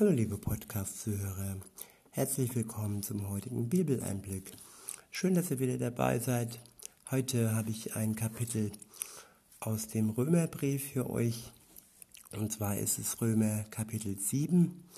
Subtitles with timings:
[0.00, 1.58] Hallo liebe Podcast-Zuhörer,
[2.12, 4.50] herzlich willkommen zum heutigen Bibeleinblick.
[5.10, 6.58] Schön, dass ihr wieder dabei seid.
[7.10, 8.72] Heute habe ich ein Kapitel
[9.58, 11.52] aus dem Römerbrief für euch.
[12.32, 14.88] Und zwar ist es Römer Kapitel 7.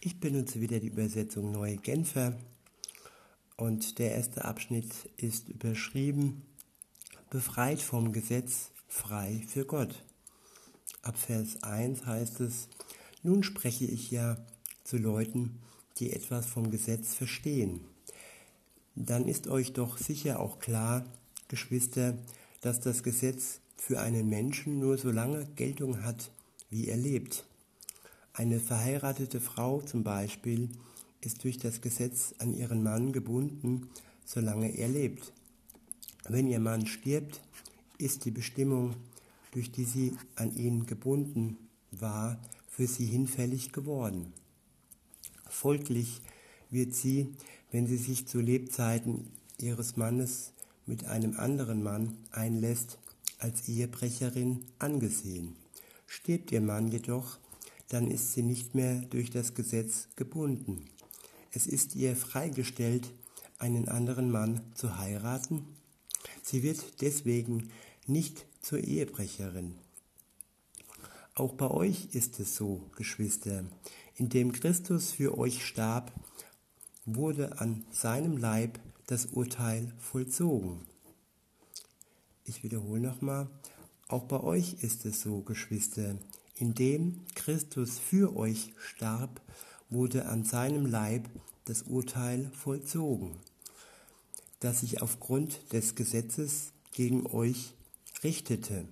[0.00, 2.36] Ich benutze wieder die Übersetzung Neue Genfer.
[3.56, 6.42] Und der erste Abschnitt ist überschrieben
[7.30, 10.04] Befreit vom Gesetz, frei für Gott.
[11.02, 12.68] Ab Vers 1 heißt es,
[13.28, 14.38] nun spreche ich ja
[14.84, 15.58] zu Leuten,
[15.98, 17.80] die etwas vom Gesetz verstehen.
[18.94, 21.04] Dann ist euch doch sicher auch klar,
[21.48, 22.16] Geschwister,
[22.62, 26.30] dass das Gesetz für einen Menschen nur so lange Geltung hat,
[26.70, 27.44] wie er lebt.
[28.32, 30.70] Eine verheiratete Frau zum Beispiel
[31.20, 33.90] ist durch das Gesetz an ihren Mann gebunden,
[34.24, 35.34] solange er lebt.
[36.30, 37.42] Wenn ihr Mann stirbt,
[37.98, 38.94] ist die Bestimmung,
[39.50, 41.58] durch die sie an ihn gebunden
[41.90, 42.38] war,
[42.78, 44.32] für sie hinfällig geworden.
[45.50, 46.22] Folglich
[46.70, 47.34] wird sie,
[47.72, 50.52] wenn sie sich zu Lebzeiten ihres Mannes
[50.86, 53.00] mit einem anderen Mann einlässt,
[53.40, 55.56] als Ehebrecherin angesehen.
[56.06, 57.40] Stirbt ihr Mann jedoch,
[57.88, 60.84] dann ist sie nicht mehr durch das Gesetz gebunden.
[61.50, 63.12] Es ist ihr freigestellt,
[63.58, 65.64] einen anderen Mann zu heiraten.
[66.44, 67.72] Sie wird deswegen
[68.06, 69.74] nicht zur Ehebrecherin.
[71.38, 73.64] Auch bei euch ist es so, Geschwister,
[74.16, 76.10] indem Christus für euch starb,
[77.04, 80.80] wurde an seinem Leib das Urteil vollzogen.
[82.44, 83.48] Ich wiederhole nochmal,
[84.08, 86.16] auch bei euch ist es so, Geschwister,
[86.56, 89.40] indem Christus für euch starb,
[89.90, 91.28] wurde an seinem Leib
[91.66, 93.36] das Urteil vollzogen,
[94.58, 97.74] das sich aufgrund des Gesetzes gegen euch
[98.24, 98.88] richtete.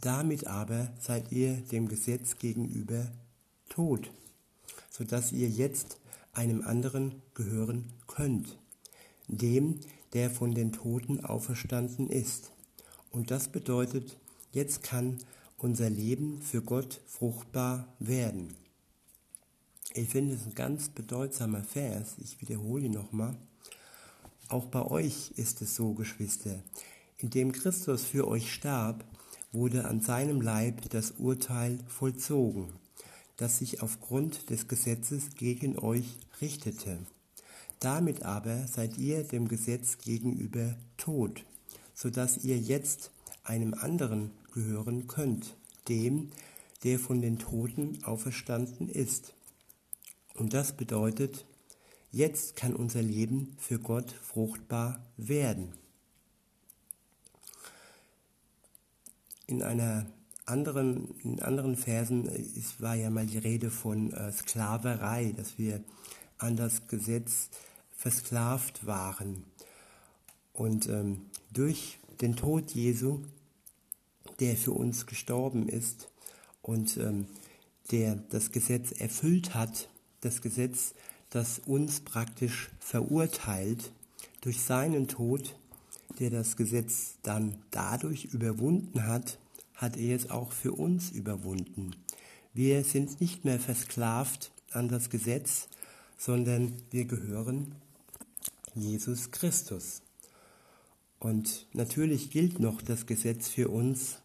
[0.00, 3.10] Damit aber seid ihr dem Gesetz gegenüber
[3.68, 4.10] tot,
[4.90, 5.98] so dass ihr jetzt
[6.32, 8.58] einem anderen gehören könnt,
[9.26, 9.80] dem,
[10.12, 12.52] der von den Toten auferstanden ist.
[13.10, 14.16] Und das bedeutet,
[14.52, 15.18] jetzt kann
[15.56, 18.54] unser Leben für Gott fruchtbar werden.
[19.94, 22.14] Ich finde es ein ganz bedeutsamer Vers.
[22.18, 23.36] Ich wiederhole ihn nochmal.
[24.48, 26.62] Auch bei euch ist es so, Geschwister.
[27.16, 29.04] Indem Christus für euch starb,
[29.52, 32.72] wurde an seinem Leib das Urteil vollzogen,
[33.36, 36.98] das sich aufgrund des Gesetzes gegen euch richtete.
[37.80, 41.44] Damit aber seid ihr dem Gesetz gegenüber tot,
[41.94, 43.10] so dass ihr jetzt
[43.44, 45.56] einem anderen gehören könnt,
[45.88, 46.30] dem,
[46.84, 49.34] der von den Toten auferstanden ist.
[50.34, 51.44] Und das bedeutet,
[52.10, 55.72] jetzt kann unser Leben für Gott fruchtbar werden.
[59.48, 60.06] In einer
[60.44, 65.82] anderen, in anderen Versen ist, war ja mal die Rede von äh, Sklaverei, dass wir
[66.38, 67.48] an das Gesetz
[67.90, 69.44] versklavt waren.
[70.52, 71.22] Und ähm,
[71.52, 73.20] durch den Tod Jesu,
[74.38, 76.08] der für uns gestorben ist
[76.62, 77.26] und ähm,
[77.90, 79.88] der das Gesetz erfüllt hat,
[80.20, 80.94] das Gesetz,
[81.30, 83.92] das uns praktisch verurteilt,
[84.42, 85.54] durch seinen Tod
[86.18, 89.38] der das Gesetz dann dadurch überwunden hat,
[89.74, 91.94] hat er es auch für uns überwunden.
[92.52, 95.68] Wir sind nicht mehr versklavt an das Gesetz,
[96.16, 97.74] sondern wir gehören
[98.74, 100.02] Jesus Christus.
[101.20, 104.18] Und natürlich gilt noch das Gesetz für uns,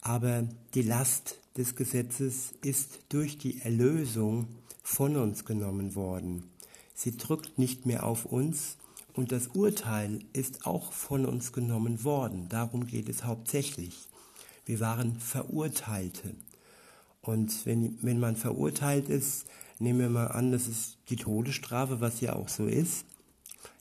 [0.00, 4.46] aber die Last des Gesetzes ist durch die Erlösung
[4.82, 6.44] von uns genommen worden.
[6.94, 8.76] Sie drückt nicht mehr auf uns,
[9.18, 12.48] und das Urteil ist auch von uns genommen worden.
[12.48, 14.06] Darum geht es hauptsächlich.
[14.64, 16.36] Wir waren Verurteilte.
[17.20, 19.48] Und wenn, wenn man verurteilt ist,
[19.80, 23.06] nehmen wir mal an, das ist die Todesstrafe, was ja auch so ist.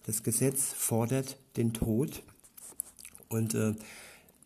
[0.08, 2.24] Das Gesetz fordert den Tod.
[3.30, 3.76] Und äh,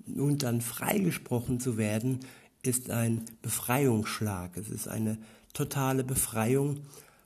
[0.06, 2.20] nun dann freigesprochen zu werden,
[2.64, 4.58] ist ein Befreiungsschlag.
[4.58, 5.18] Es ist eine
[5.54, 6.82] totale Befreiung.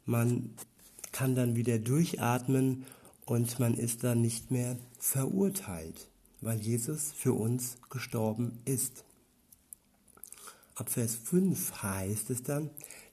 [0.05, 0.51] Man
[1.11, 2.85] kann dann wieder durchatmen
[3.25, 6.09] und man ist dann nicht mehr verurteilt,
[6.41, 9.03] weil Jesus für uns gestorben ist.
[10.75, 12.69] Ab Vers 5 heißt es dann,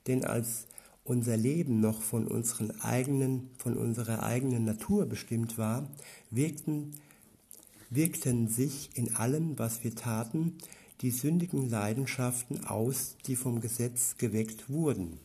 [0.06, 0.67] denn als
[1.05, 5.88] unser Leben noch von, unseren eigenen, von unserer eigenen Natur bestimmt war,
[6.31, 6.93] wirkten,
[7.91, 10.58] wirkten sich in allem, was wir taten,
[11.00, 15.19] die sündigen Leidenschaften aus, die vom Gesetz geweckt wurden.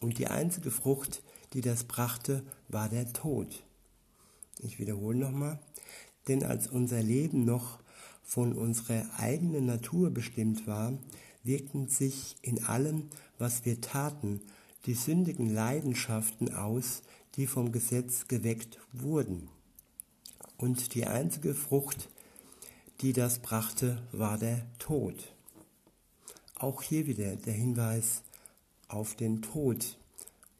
[0.00, 1.22] Und die einzige Frucht,
[1.52, 3.62] die das brachte, war der Tod.
[4.62, 5.58] Ich wiederhole nochmal.
[6.28, 7.80] Denn als unser Leben noch
[8.22, 10.92] von unserer eigenen Natur bestimmt war,
[11.42, 14.40] wirkten sich in allem, was wir taten,
[14.86, 17.02] die sündigen Leidenschaften aus,
[17.34, 19.48] die vom Gesetz geweckt wurden.
[20.56, 22.08] Und die einzige Frucht,
[23.00, 25.34] die das brachte, war der Tod.
[26.54, 28.22] Auch hier wieder der Hinweis
[28.86, 29.98] auf den Tod,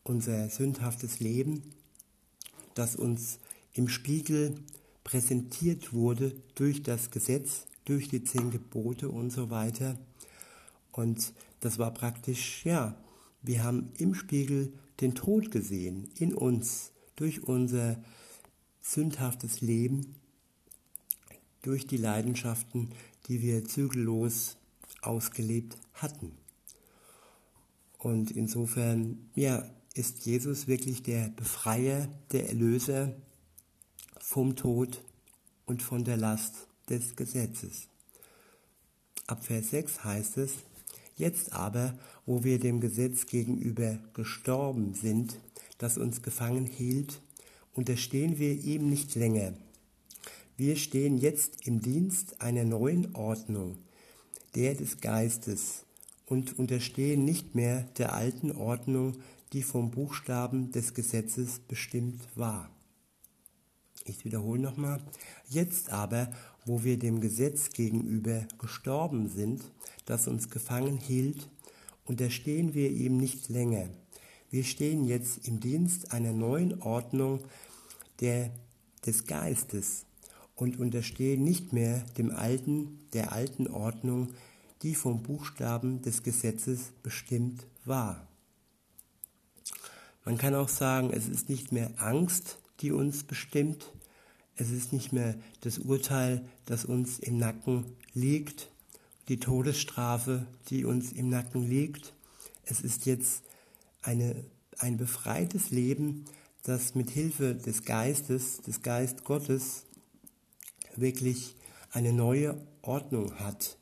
[0.02, 1.62] unser sündhaftes Leben,
[2.74, 3.38] das uns
[3.74, 4.54] im Spiegel
[5.04, 9.98] präsentiert wurde durch das Gesetz, durch die zehn Gebote und so weiter.
[10.92, 12.96] Und das war praktisch, ja,
[13.42, 18.02] wir haben im Spiegel den Tod gesehen, in uns, durch unser
[18.80, 20.14] sündhaftes Leben,
[21.62, 22.90] durch die Leidenschaften,
[23.28, 24.56] die wir zügellos
[25.00, 26.32] ausgelebt hatten.
[27.98, 29.64] Und insofern, ja,
[29.94, 33.14] ist Jesus wirklich der Befreier, der Erlöser
[34.32, 35.02] vom Tod
[35.66, 37.88] und von der Last des Gesetzes.
[39.26, 40.54] Ab Vers 6 heißt es,
[41.18, 45.36] Jetzt aber, wo wir dem Gesetz gegenüber gestorben sind,
[45.76, 47.20] das uns gefangen hielt,
[47.74, 49.52] unterstehen wir ihm nicht länger.
[50.56, 53.76] Wir stehen jetzt im Dienst einer neuen Ordnung,
[54.54, 55.84] der des Geistes,
[56.24, 59.12] und unterstehen nicht mehr der alten Ordnung,
[59.52, 62.70] die vom Buchstaben des Gesetzes bestimmt war.
[64.04, 65.00] Ich wiederhole nochmal.
[65.48, 66.30] Jetzt aber,
[66.64, 69.62] wo wir dem Gesetz gegenüber gestorben sind,
[70.04, 71.48] das uns gefangen hielt,
[72.04, 73.88] unterstehen wir ihm nicht länger.
[74.50, 77.40] Wir stehen jetzt im Dienst einer neuen Ordnung
[78.20, 78.50] der,
[79.06, 80.04] des Geistes
[80.56, 84.34] und unterstehen nicht mehr dem alten, der alten Ordnung,
[84.82, 88.26] die vom Buchstaben des Gesetzes bestimmt war.
[90.24, 93.92] Man kann auch sagen, es ist nicht mehr Angst, die uns bestimmt,
[94.56, 98.68] es ist nicht mehr das Urteil, das uns im Nacken liegt,
[99.28, 102.12] die Todesstrafe, die uns im Nacken liegt.
[102.64, 103.42] Es ist jetzt
[104.02, 104.44] eine,
[104.78, 106.26] ein befreites Leben,
[106.64, 109.84] das mit Hilfe des Geistes, des Geist Gottes,
[110.96, 111.56] wirklich
[111.90, 113.78] eine neue Ordnung hat.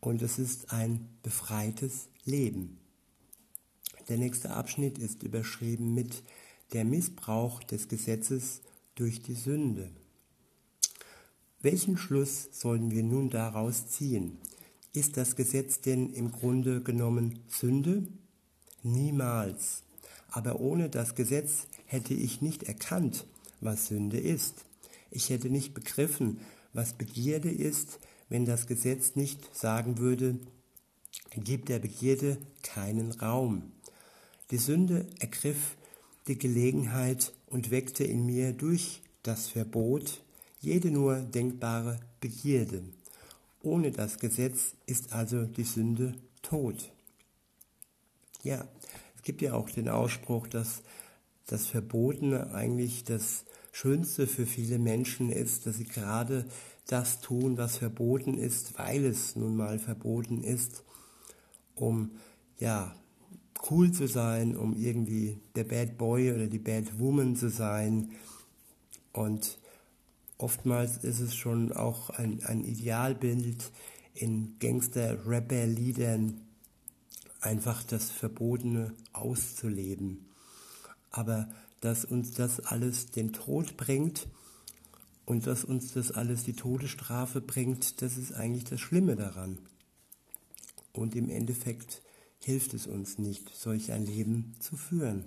[0.00, 2.78] Und es ist ein befreites Leben.
[4.08, 6.22] Der nächste Abschnitt ist überschrieben mit
[6.72, 8.60] der Missbrauch des Gesetzes
[8.94, 9.90] durch die Sünde.
[11.60, 14.38] Welchen Schluss sollen wir nun daraus ziehen?
[14.92, 18.06] Ist das Gesetz denn im Grunde genommen Sünde?
[18.82, 19.82] Niemals.
[20.30, 23.26] Aber ohne das Gesetz hätte ich nicht erkannt,
[23.60, 24.64] was Sünde ist.
[25.10, 26.40] Ich hätte nicht begriffen,
[26.72, 27.98] was Begierde ist,
[28.28, 30.38] wenn das Gesetz nicht sagen würde,
[31.30, 33.72] gib der Begierde keinen Raum.
[34.50, 35.76] Die Sünde ergriff
[36.28, 40.22] die Gelegenheit und weckte in mir durch das Verbot
[40.60, 42.82] jede nur denkbare Begierde.
[43.62, 46.92] Ohne das Gesetz ist also die Sünde tot.
[48.42, 48.66] Ja,
[49.16, 50.82] es gibt ja auch den Ausspruch, dass
[51.46, 56.44] das Verbotene eigentlich das Schönste für viele Menschen ist, dass sie gerade
[56.86, 60.84] das tun, was verboten ist, weil es nun mal verboten ist,
[61.74, 62.12] um
[62.58, 62.94] ja
[63.70, 68.12] cool zu sein, um irgendwie der Bad Boy oder die Bad Woman zu sein.
[69.12, 69.58] Und
[70.38, 73.70] oftmals ist es schon auch ein, ein Idealbild
[74.14, 76.40] in Gangster-Rapper-Liedern,
[77.40, 80.26] einfach das Verbotene auszuleben.
[81.10, 81.48] Aber
[81.80, 84.28] dass uns das alles den Tod bringt
[85.24, 89.58] und dass uns das alles die Todesstrafe bringt, das ist eigentlich das Schlimme daran.
[90.92, 92.02] Und im Endeffekt
[92.40, 95.24] hilft es uns nicht, solch ein Leben zu führen.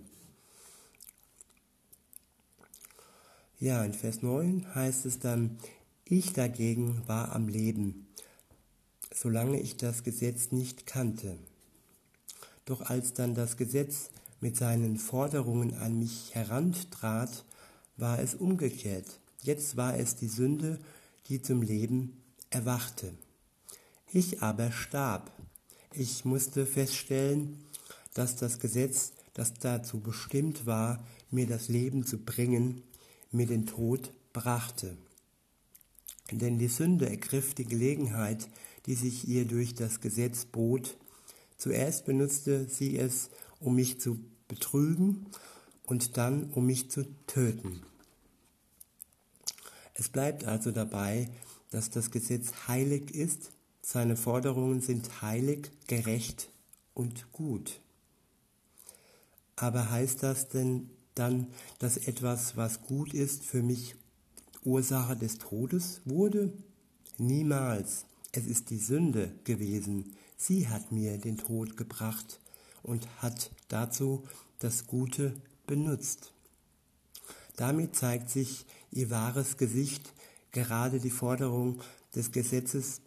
[3.60, 5.60] Ja, in Vers 9 heißt es dann,
[6.06, 8.08] ich dagegen war am Leben,
[9.14, 11.38] solange ich das Gesetz nicht kannte.
[12.66, 17.46] Doch als dann das Gesetz mit seinen Forderungen an mich herantrat,
[17.98, 19.20] war es umgekehrt.
[19.44, 20.80] Jetzt war es die Sünde,
[21.28, 23.14] die zum Leben erwachte.
[24.12, 25.32] Ich aber starb,
[25.94, 27.58] ich musste feststellen,
[28.14, 32.84] dass das Gesetz, das dazu bestimmt war, mir das Leben zu bringen,
[33.32, 34.98] mir den Tod brachte.
[36.32, 38.50] Denn die Sünde ergriff die Gelegenheit,
[38.86, 40.98] die sich ihr durch das Gesetz bot.
[41.58, 43.30] Zuerst benutzte sie es,
[43.60, 45.28] um mich zu betrügen
[45.86, 47.82] und dann, um mich zu töten.
[49.94, 51.30] Es bleibt also dabei,
[51.70, 56.50] dass das Gesetz heilig ist seine Forderungen sind heilig, gerecht
[56.94, 57.82] und gut.
[59.56, 61.48] Aber heißt das denn dann,
[61.80, 63.96] dass etwas, was gut ist, für mich
[64.64, 66.54] Ursache des Todes wurde?
[67.18, 68.06] Niemals.
[68.32, 70.16] Es ist die Sünde gewesen.
[70.38, 72.40] Sie hat mir den Tod gebracht
[72.82, 74.24] und hat dazu
[74.60, 75.36] das Gute
[75.68, 76.34] benutzt.
[77.56, 80.14] Damit zeigt sich ihr wahres Gesicht,
[80.52, 81.82] gerade die Forderung
[82.16, 83.02] des Gesetzes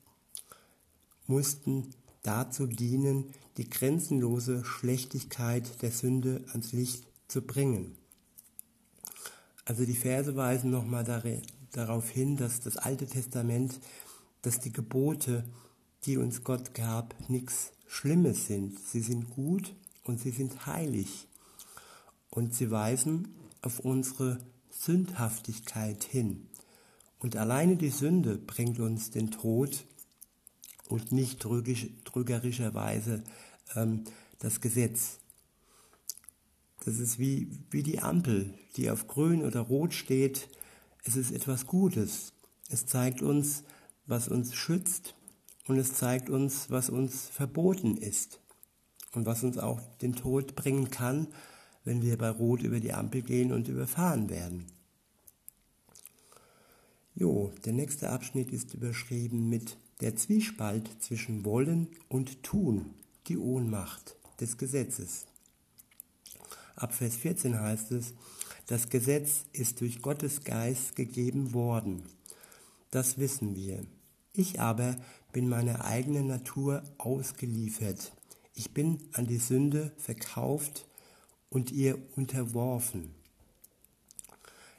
[1.27, 7.97] mussten dazu dienen, die grenzenlose Schlechtigkeit der Sünde ans Licht zu bringen.
[9.65, 11.05] Also die Verse weisen nochmal
[11.73, 13.81] darauf hin, dass das Alte Testament,
[14.43, 15.45] dass die Gebote,
[16.05, 18.79] die uns Gott gab, nichts Schlimmes sind.
[18.79, 21.29] Sie sind gut und sie sind heilig.
[22.31, 23.29] Und sie weisen
[23.63, 24.39] auf unsere
[24.71, 26.49] Sündhaftigkeit hin.
[27.21, 29.85] Und alleine die Sünde bringt uns den Tod
[30.89, 33.25] und nicht trügerischerweise
[33.75, 34.05] ähm,
[34.39, 35.19] das Gesetz.
[36.85, 40.49] Das ist wie, wie die Ampel, die auf grün oder rot steht.
[41.05, 42.33] Es ist etwas Gutes.
[42.69, 43.65] Es zeigt uns,
[44.07, 45.15] was uns schützt
[45.67, 48.41] und es zeigt uns, was uns verboten ist
[49.13, 51.29] und was uns auch den Tod bringen kann,
[51.85, 54.67] wenn wir bei Rot über die Ampel gehen und überfahren werden.
[57.15, 62.93] Jo, der nächste Abschnitt ist überschrieben mit der Zwiespalt zwischen Wollen und Tun,
[63.27, 65.25] die Ohnmacht des Gesetzes.
[66.77, 68.13] Ab Vers 14 heißt es,
[68.67, 72.03] das Gesetz ist durch Gottes Geist gegeben worden.
[72.91, 73.83] Das wissen wir.
[74.35, 74.95] Ich aber
[75.33, 78.13] bin meiner eigenen Natur ausgeliefert.
[78.53, 80.87] Ich bin an die Sünde verkauft
[81.49, 83.15] und ihr unterworfen.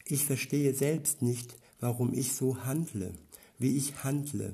[0.06, 3.16] Ich verstehe selbst nicht, warum ich so handle,
[3.58, 4.54] wie ich handle,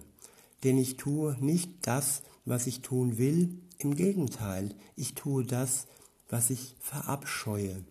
[0.64, 5.88] denn ich tue nicht das, was ich tun will, im Gegenteil, ich tue das,
[6.30, 7.84] was ich verabscheue.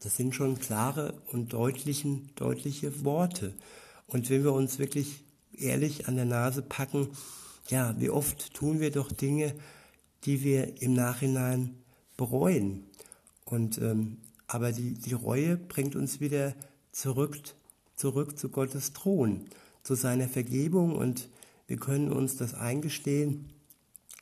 [0.00, 3.54] Das sind schon klare und deutlichen, deutliche Worte.
[4.06, 7.08] Und wenn wir uns wirklich ehrlich an der Nase packen,
[7.68, 9.54] ja, wie oft tun wir doch Dinge,
[10.24, 11.74] die wir im Nachhinein
[12.16, 12.84] bereuen.
[13.44, 16.54] Und ähm, aber die, die Reue bringt uns wieder
[16.92, 17.36] zurück,
[17.96, 19.46] zurück zu Gottes Thron,
[19.86, 21.28] zu seiner Vergebung und
[21.68, 23.52] wir können uns das eingestehen.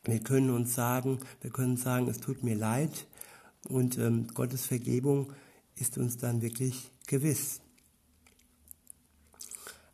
[0.05, 3.07] Wir können uns sagen, wir können sagen, es tut mir leid
[3.71, 5.33] und ähm, Gottes Vergebung
[5.77, 7.63] ist uns dann wirklich gewiss.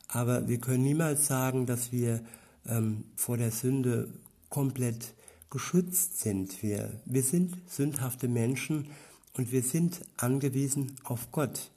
[0.09, 2.21] Aber wir können niemals sagen, dass wir
[2.65, 4.13] ähm, vor der Sünde
[4.49, 5.13] komplett
[5.49, 6.61] geschützt sind.
[6.61, 8.89] Wir, wir sind sündhafte Menschen
[9.37, 11.71] und wir sind angewiesen auf Gott,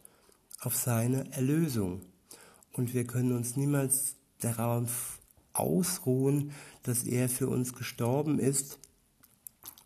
[0.62, 2.00] auf seine Erlösung.
[2.74, 5.20] Und wir können uns niemals darauf
[5.52, 6.50] ausruhen,
[6.82, 8.78] dass er für uns gestorben ist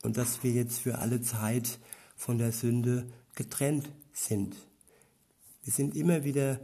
[0.03, 1.79] und dass wir jetzt für alle Zeit
[2.17, 4.57] von der Sünde getrennt sind.
[5.63, 6.61] Wir sind immer wieder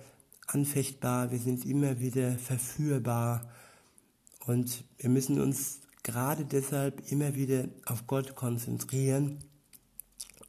[0.47, 3.50] anfechtbar, wir sind immer wieder verführbar
[4.47, 9.38] und wir müssen uns gerade deshalb immer wieder auf Gott konzentrieren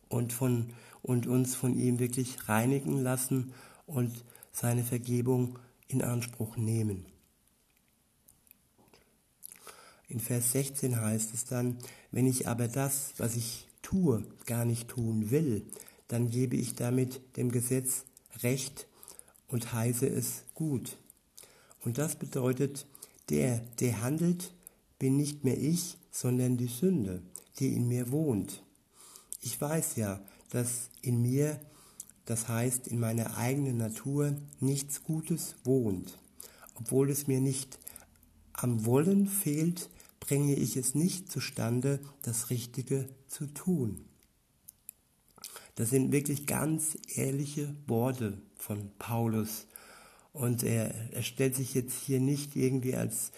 [0.07, 3.53] und, von, und uns von ihm wirklich reinigen lassen
[3.85, 7.05] und seine Vergebung in Anspruch nehmen.
[10.07, 11.77] In Vers 16 heißt es dann,
[12.11, 15.65] wenn ich aber das, was ich tue, gar nicht tun will,
[16.07, 18.05] dann gebe ich damit dem Gesetz
[18.43, 18.87] Recht
[19.47, 20.97] und heiße es gut.
[21.83, 22.85] Und das bedeutet,
[23.29, 24.53] der, der handelt,
[24.99, 27.21] bin nicht mehr ich, sondern die Sünde,
[27.59, 28.63] die in mir wohnt.
[29.41, 31.59] Ich weiß ja, dass in mir,
[32.25, 36.19] das heißt in meiner eigenen Natur, nichts Gutes wohnt.
[36.75, 37.79] Obwohl es mir nicht
[38.53, 39.89] am Wollen fehlt,
[40.19, 44.05] bringe ich es nicht zustande, das Richtige zu tun.
[45.75, 49.67] Das sind wirklich ganz ehrliche Worte von Paulus.
[50.31, 53.31] Und er, er stellt sich jetzt hier nicht irgendwie als,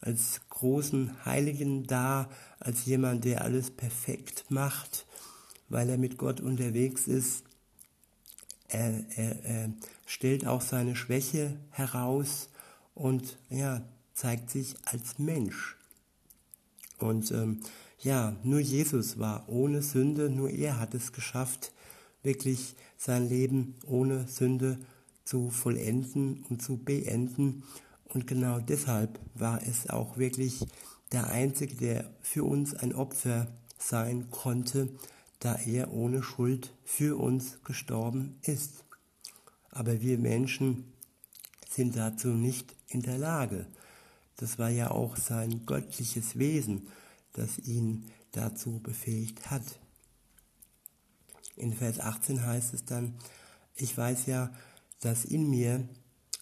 [0.00, 2.30] als großen Heiligen dar,
[2.60, 5.06] als jemand, der alles perfekt macht,
[5.68, 7.44] weil er mit Gott unterwegs ist.
[8.68, 9.70] Er, er, er
[10.06, 12.50] stellt auch seine Schwäche heraus
[12.94, 13.82] und ja,
[14.14, 15.76] zeigt sich als Mensch.
[16.98, 17.60] Und ähm,
[18.00, 21.72] ja, nur Jesus war ohne Sünde, nur er hat es geschafft,
[22.22, 24.78] wirklich sein Leben ohne Sünde
[25.24, 27.62] zu vollenden und zu beenden.
[28.04, 30.66] Und genau deshalb war es auch wirklich
[31.12, 33.48] der Einzige, der für uns ein Opfer
[33.78, 34.88] sein konnte,
[35.38, 38.84] da er ohne Schuld für uns gestorben ist.
[39.70, 40.92] Aber wir Menschen
[41.68, 43.66] sind dazu nicht in der Lage.
[44.36, 46.88] Das war ja auch sein göttliches Wesen,
[47.32, 49.78] das ihn dazu befähigt hat.
[51.56, 53.14] In Vers 18 heißt es dann,
[53.74, 54.52] ich weiß ja,
[55.00, 55.88] dass in mir,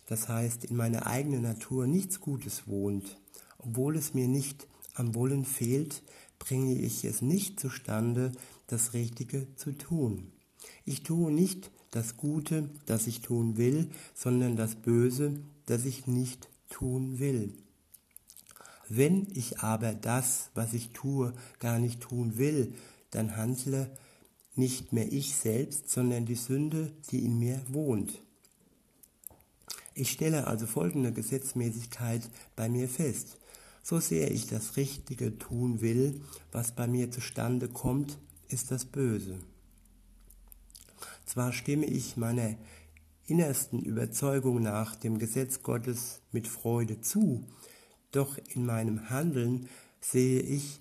[0.06, 3.18] das heißt in meiner eigenen Natur, nichts Gutes wohnt.
[3.58, 6.02] Obwohl es mir nicht am Wollen fehlt,
[6.38, 8.32] bringe ich es nicht zustande,
[8.66, 10.32] das Richtige zu tun.
[10.84, 16.48] Ich tue nicht das Gute, das ich tun will, sondern das Böse, das ich nicht
[16.70, 17.54] tun will.
[18.88, 22.74] Wenn ich aber das, was ich tue, gar nicht tun will,
[23.10, 23.90] dann handle
[24.54, 28.22] nicht mehr ich selbst, sondern die Sünde, die in mir wohnt.
[29.94, 33.38] Ich stelle also folgende Gesetzmäßigkeit bei mir fest.
[33.82, 36.20] So sehr ich das Richtige tun will,
[36.52, 38.18] was bei mir zustande kommt,
[38.48, 39.38] ist das Böse.
[41.24, 42.56] Zwar stimme ich meiner
[43.26, 47.44] innersten Überzeugung nach dem Gesetz Gottes mit Freude zu,
[48.12, 49.68] doch in meinem Handeln
[50.00, 50.80] sehe ich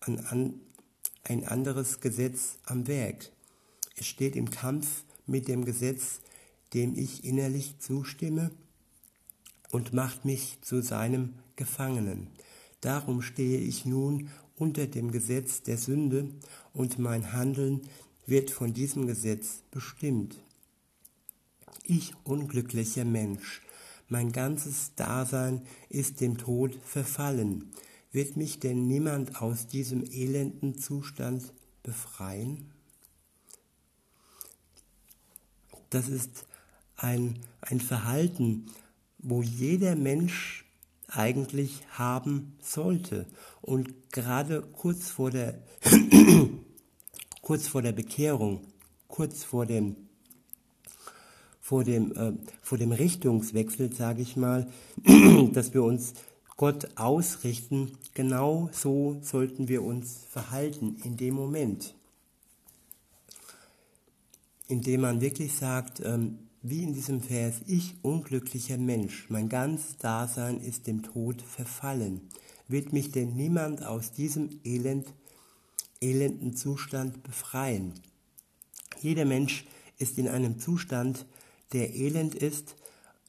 [0.00, 0.60] an,
[1.22, 3.30] ein anderes Gesetz am Werk.
[3.96, 6.20] Es steht im Kampf mit dem Gesetz,
[6.74, 8.50] dem ich innerlich zustimme
[9.70, 12.28] und macht mich zu seinem Gefangenen.
[12.80, 16.28] Darum stehe ich nun unter dem Gesetz der Sünde
[16.72, 17.82] und mein Handeln
[18.26, 20.40] wird von diesem Gesetz bestimmt.
[21.82, 23.62] Ich unglücklicher Mensch,
[24.08, 27.70] mein ganzes Dasein ist dem Tod verfallen.
[28.12, 32.70] Wird mich denn niemand aus diesem elenden Zustand befreien?
[35.90, 36.46] Das ist
[36.96, 38.66] ein, ein Verhalten,
[39.18, 40.63] wo jeder Mensch
[41.16, 43.26] eigentlich haben sollte.
[43.62, 45.62] Und gerade kurz vor der,
[47.42, 48.60] kurz vor der Bekehrung,
[49.08, 49.96] kurz vor dem
[51.60, 54.70] vor dem, äh, vor dem Richtungswechsel, sage ich mal,
[55.54, 56.12] dass wir uns
[56.58, 61.94] Gott ausrichten, genau so sollten wir uns verhalten in dem Moment.
[64.68, 70.60] Indem man wirklich sagt, ähm, wie in diesem Vers, ich unglücklicher Mensch, mein ganzes Dasein
[70.62, 72.22] ist dem Tod verfallen.
[72.68, 75.12] Wird mich denn niemand aus diesem Elend,
[76.00, 77.92] elenden Zustand befreien?
[78.98, 79.66] Jeder Mensch
[79.98, 81.26] ist in einem Zustand,
[81.74, 82.76] der elend ist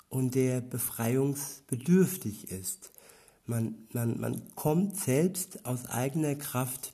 [0.08, 2.94] und der befreiungsbedürftig ist.
[3.46, 6.94] Man, man, man kommt selbst aus eigener Kraft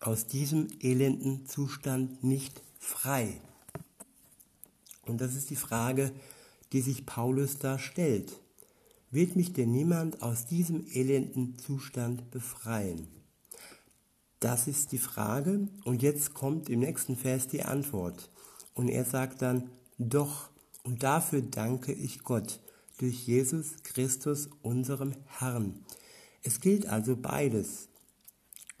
[0.00, 3.40] aus diesem elenden Zustand nicht frei.
[5.06, 6.12] Und das ist die Frage,
[6.72, 8.40] die sich Paulus da stellt.
[9.10, 13.06] Wird mich denn niemand aus diesem elenden Zustand befreien?
[14.40, 18.30] Das ist die Frage und jetzt kommt im nächsten Vers die Antwort.
[18.74, 20.50] Und er sagt dann, doch,
[20.82, 22.60] und dafür danke ich Gott
[22.98, 25.84] durch Jesus Christus, unserem Herrn.
[26.42, 27.88] Es gilt also beides.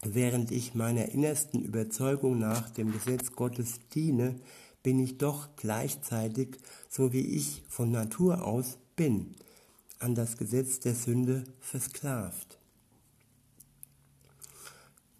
[0.02, 4.36] Während ich meiner innersten Überzeugung nach dem Gesetz Gottes diene,
[4.86, 9.34] bin ich doch gleichzeitig, so wie ich von Natur aus bin,
[9.98, 12.60] an das Gesetz der Sünde versklavt.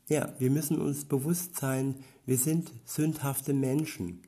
[0.09, 4.23] Ja, wir müssen uns bewusst sein, wir sind sündhafte Menschen.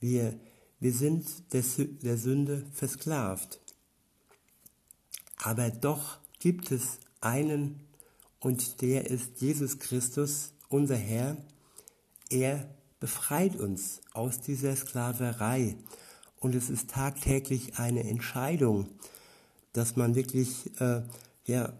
[0.00, 0.34] Wir
[0.80, 3.60] wir sind der Sünde versklavt.
[5.36, 7.80] Aber doch gibt es einen
[8.40, 11.36] und der ist Jesus Christus, unser Herr.
[12.30, 15.76] Er befreit uns aus dieser Sklaverei.
[16.38, 18.88] Und es ist tagtäglich eine Entscheidung,
[19.72, 21.02] dass man wirklich, äh,
[21.46, 21.72] ja,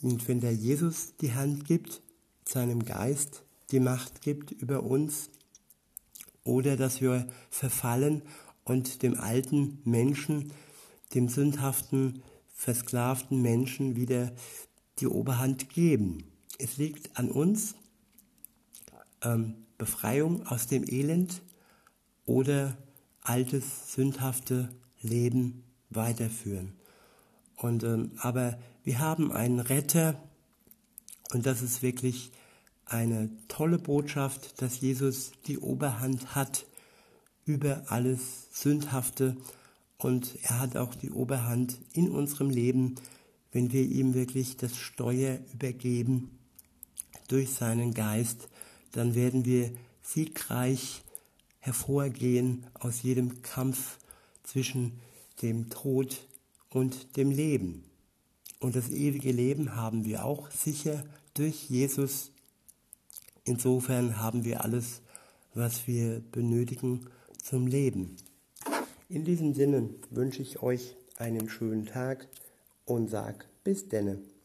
[0.00, 2.02] wenn der Jesus die Hand gibt,
[2.44, 5.30] seinem Geist die Macht gibt über uns,
[6.44, 8.22] oder dass wir verfallen
[8.64, 10.52] und dem alten Menschen,
[11.14, 12.22] dem sündhaften,
[12.54, 14.32] versklavten Menschen wieder
[14.98, 16.24] die Oberhand geben.
[16.58, 17.74] Es liegt an uns,
[19.22, 21.42] ähm, Befreiung aus dem Elend
[22.24, 22.74] oder
[23.20, 24.70] altes, sündhafte
[25.02, 26.72] Leben weiterführen.
[27.56, 30.18] Und, ähm, aber wir haben einen Retter
[31.34, 32.32] und das ist wirklich
[32.86, 36.64] eine tolle Botschaft, dass Jesus die Oberhand hat
[37.44, 39.36] über alles Sündhafte
[39.98, 42.94] und er hat auch die Oberhand in unserem Leben,
[43.52, 46.38] wenn wir ihm wirklich das Steuer übergeben
[47.28, 48.48] durch seinen Geist,
[48.94, 49.70] dann werden wir
[50.02, 51.02] siegreich
[51.60, 53.98] hervorgehen aus jedem Kampf
[54.42, 55.00] zwischen
[55.42, 56.26] dem Tod
[56.70, 57.84] und dem Leben.
[58.60, 61.04] Und das ewige Leben haben wir auch sicher
[61.34, 62.30] durch Jesus
[63.44, 65.02] Insofern haben wir alles,
[65.52, 67.06] was wir benötigen
[67.42, 68.16] zum Leben.
[69.10, 72.26] In diesem Sinne wünsche ich euch einen schönen Tag
[72.86, 74.18] und sag bis denne.